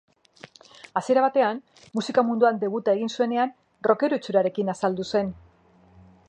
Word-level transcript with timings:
Hasiera 1.01 1.25
batean, 1.25 1.59
musika 1.99 2.23
munduan 2.29 2.57
debuta 2.63 2.97
egin 2.99 3.13
zuenean, 3.19 3.53
rockero 3.89 4.21
itxurekin 4.23 4.75
azaldu 4.75 5.07
zen. 5.13 5.31